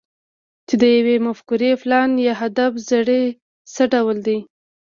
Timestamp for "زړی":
2.89-3.23